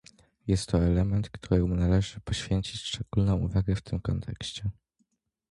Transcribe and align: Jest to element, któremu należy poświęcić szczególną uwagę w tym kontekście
Jest 0.47 0.69
to 0.69 0.77
element, 0.77 1.29
któremu 1.29 1.75
należy 1.75 2.19
poświęcić 2.19 2.81
szczególną 2.81 3.35
uwagę 3.37 3.75
w 3.75 3.81
tym 3.81 3.99
kontekście 3.99 4.69